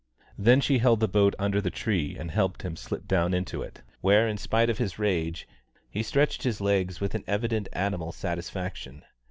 Then 0.35 0.61
she 0.61 0.79
held 0.79 0.99
the 0.99 1.07
boat 1.07 1.35
under 1.37 1.61
the 1.61 1.69
tree 1.69 2.17
and 2.17 2.31
helped 2.31 2.63
him 2.63 2.73
to 2.73 2.81
slip 2.81 3.07
down 3.07 3.35
into 3.35 3.61
it, 3.61 3.83
where, 4.01 4.27
in 4.27 4.39
spite 4.39 4.67
of 4.67 4.79
his 4.79 4.97
rage, 4.97 5.47
he 5.91 6.01
stretched 6.01 6.41
his 6.41 6.59
legs 6.59 6.99
with 6.99 7.13
an 7.13 7.23
evident 7.27 7.69
animal 7.71 8.11
satisfaction. 8.11 9.03